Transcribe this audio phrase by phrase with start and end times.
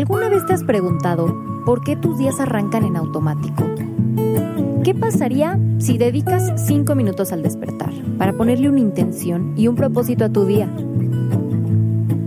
[0.00, 3.64] ¿Alguna vez te has preguntado por qué tus días arrancan en automático?
[4.82, 10.24] ¿Qué pasaría si dedicas 5 minutos al despertar para ponerle una intención y un propósito
[10.24, 10.70] a tu día?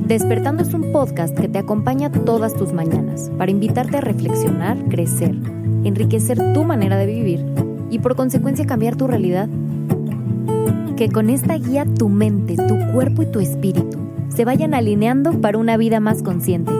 [0.05, 5.35] Despertando es un podcast que te acompaña todas tus mañanas para invitarte a reflexionar, crecer,
[5.83, 7.43] enriquecer tu manera de vivir
[7.89, 9.49] y por consecuencia cambiar tu realidad.
[10.95, 13.97] Que con esta guía tu mente, tu cuerpo y tu espíritu
[14.29, 16.71] se vayan alineando para una vida más consciente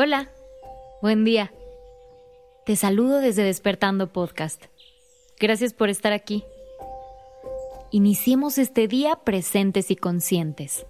[0.00, 0.30] Hola,
[1.02, 1.52] buen día.
[2.64, 4.66] Te saludo desde Despertando Podcast.
[5.40, 6.44] Gracias por estar aquí.
[7.90, 10.86] Iniciemos este día presentes y conscientes.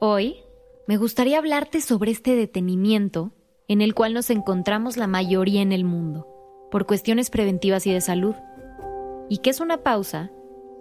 [0.00, 0.42] Hoy
[0.88, 3.30] me gustaría hablarte sobre este detenimiento
[3.68, 6.26] en el cual nos encontramos la mayoría en el mundo,
[6.72, 8.34] por cuestiones preventivas y de salud,
[9.28, 10.32] y que es una pausa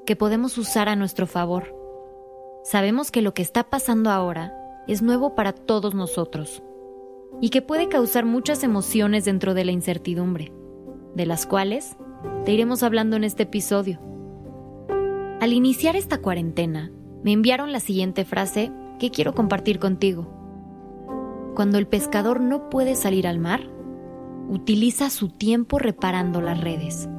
[0.07, 1.75] que podemos usar a nuestro favor.
[2.63, 4.57] Sabemos que lo que está pasando ahora
[4.87, 6.63] es nuevo para todos nosotros
[7.39, 10.51] y que puede causar muchas emociones dentro de la incertidumbre,
[11.15, 11.95] de las cuales
[12.45, 13.99] te iremos hablando en este episodio.
[15.39, 16.91] Al iniciar esta cuarentena,
[17.23, 20.27] me enviaron la siguiente frase que quiero compartir contigo.
[21.55, 23.61] Cuando el pescador no puede salir al mar,
[24.49, 27.09] utiliza su tiempo reparando las redes.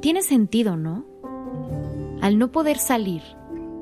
[0.00, 1.04] Tiene sentido, ¿no?
[2.20, 3.22] Al no poder salir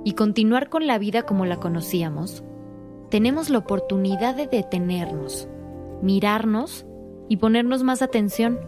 [0.04, 2.44] y continuar con la vida como la conocíamos,
[3.10, 5.48] tenemos la oportunidad de detenernos,
[6.00, 6.86] mirarnos
[7.28, 8.60] y ponernos más atención,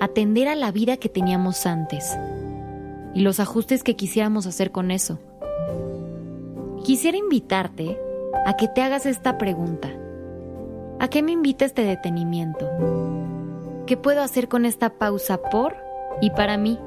[0.00, 2.16] atender a la vida que teníamos antes
[3.12, 5.18] y los ajustes que quisiéramos hacer con eso.
[6.84, 7.98] Quisiera invitarte
[8.46, 9.90] a que te hagas esta pregunta.
[11.00, 12.68] ¿A qué me invita este detenimiento?
[13.86, 15.76] ¿Qué puedo hacer con esta pausa por
[16.20, 16.78] y para mí?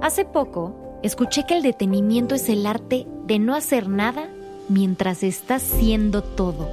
[0.00, 4.30] Hace poco escuché que el detenimiento es el arte de no hacer nada
[4.68, 6.68] mientras estás siendo todo.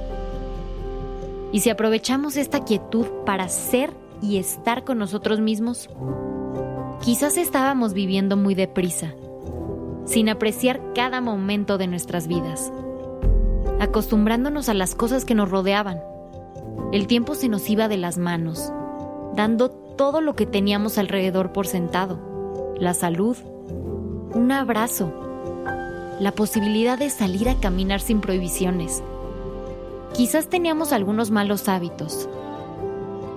[1.52, 5.88] Y si aprovechamos esta quietud para ser y estar con nosotros mismos,
[7.02, 9.14] quizás estábamos viviendo muy deprisa,
[10.04, 12.72] sin apreciar cada momento de nuestras vidas,
[13.80, 16.00] acostumbrándonos a las cosas que nos rodeaban.
[16.92, 18.72] El tiempo se nos iba de las manos,
[19.34, 23.36] dando todo lo que teníamos alrededor por sentado, la salud,
[24.34, 25.23] un abrazo,
[26.20, 29.02] la posibilidad de salir a caminar sin prohibiciones.
[30.14, 32.28] Quizás teníamos algunos malos hábitos.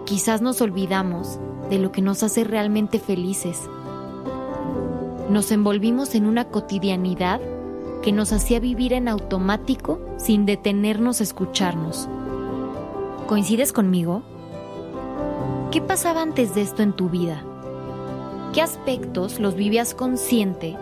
[0.06, 1.40] Quizás nos olvidamos
[1.70, 3.60] de lo que nos hace realmente felices.
[5.30, 7.42] Nos envolvimos en una cotidianidad
[8.02, 12.08] que nos hacía vivir en automático sin detenernos a escucharnos.
[13.26, 14.22] ¿Coincides conmigo?
[15.72, 17.44] ¿Qué pasaba antes de esto en tu vida?
[18.54, 20.78] ¿Qué aspectos los vivías consciente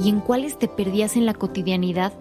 [0.00, 2.12] y en cuáles te perdías en la cotidianidad.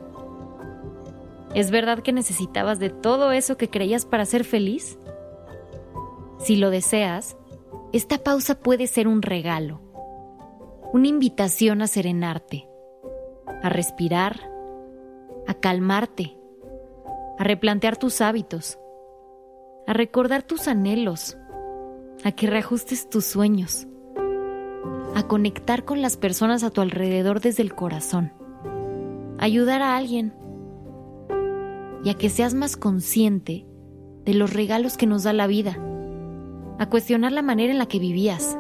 [1.55, 4.99] ¿Es verdad que necesitabas de todo eso que creías para ser feliz?
[6.39, 7.37] Si lo deseas,
[7.93, 9.81] esta pausa puede ser un regalo,
[10.93, 12.67] una invitación a serenarte,
[13.63, 14.51] a respirar,
[15.47, 16.37] a calmarte,
[17.37, 18.77] a replantear tus hábitos,
[19.87, 21.37] a recordar tus anhelos,
[22.23, 23.88] a que reajustes tus sueños
[25.15, 28.33] a conectar con las personas a tu alrededor desde el corazón,
[29.37, 30.33] ayudar a alguien
[32.03, 33.65] y a que seas más consciente
[34.25, 35.77] de los regalos que nos da la vida,
[36.77, 38.57] a cuestionar la manera en la que vivías,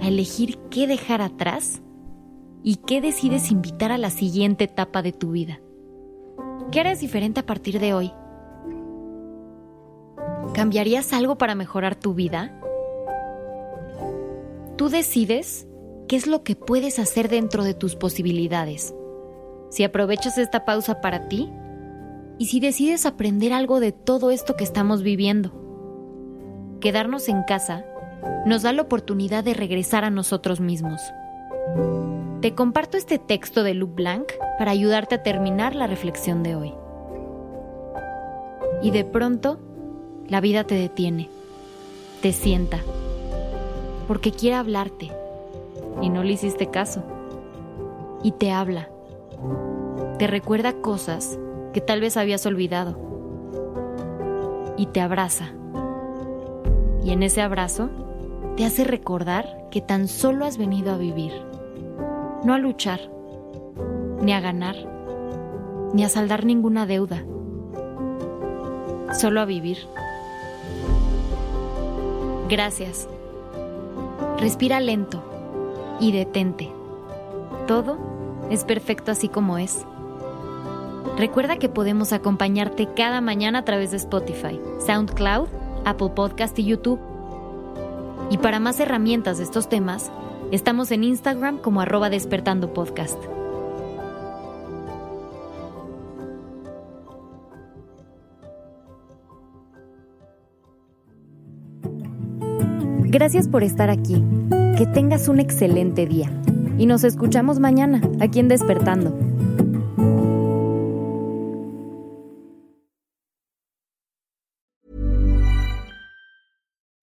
[0.00, 1.80] a elegir qué dejar atrás
[2.62, 5.60] y qué decides invitar a la siguiente etapa de tu vida.
[6.70, 8.12] ¿Qué harás diferente a partir de hoy?
[10.54, 12.60] ¿Cambiarías algo para mejorar tu vida?
[14.76, 15.68] Tú decides
[16.08, 18.92] qué es lo que puedes hacer dentro de tus posibilidades.
[19.70, 21.48] Si aprovechas esta pausa para ti
[22.38, 25.52] y si decides aprender algo de todo esto que estamos viviendo.
[26.80, 27.84] Quedarnos en casa
[28.46, 31.00] nos da la oportunidad de regresar a nosotros mismos.
[32.40, 34.26] Te comparto este texto de Luc Blanc
[34.58, 36.74] para ayudarte a terminar la reflexión de hoy.
[38.82, 39.60] Y de pronto,
[40.26, 41.30] la vida te detiene,
[42.20, 42.80] te sienta
[44.04, 45.10] porque quiere hablarte
[46.00, 47.02] y no le hiciste caso.
[48.22, 48.88] Y te habla.
[50.18, 51.38] Te recuerda cosas
[51.72, 52.98] que tal vez habías olvidado.
[54.76, 55.52] Y te abraza.
[57.02, 57.90] Y en ese abrazo
[58.56, 61.32] te hace recordar que tan solo has venido a vivir.
[62.44, 63.00] No a luchar,
[64.20, 64.76] ni a ganar,
[65.92, 67.24] ni a saldar ninguna deuda.
[69.12, 69.78] Solo a vivir.
[72.48, 73.08] Gracias
[74.38, 75.22] Respira lento
[76.00, 76.70] y detente.
[77.66, 77.98] todo
[78.50, 79.86] es perfecto así como es.
[81.16, 85.48] Recuerda que podemos acompañarte cada mañana a través de Spotify, SoundCloud,
[85.84, 87.00] Apple Podcast y YouTube.
[88.30, 90.10] Y para más herramientas de estos temas,
[90.50, 93.18] estamos en Instagram como arroba despertando podcast.
[103.14, 104.20] Gracias por estar aquí.
[104.76, 106.28] Que tengas un excelente día.
[106.78, 109.12] Y nos escuchamos mañana, aquí en Despertando.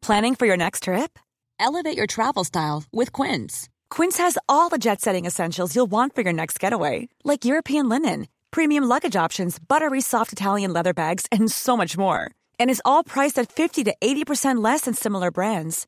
[0.02, 1.18] Planning for your next trip?
[1.58, 3.70] Elevate your travel style with Quince.
[3.90, 7.88] Quince has all the jet setting essentials you'll want for your next getaway, like European
[7.88, 12.30] linen, premium luggage options, buttery soft Italian leather bags, and so much more.
[12.60, 15.88] And is all priced at 50 to 80% less than similar brands.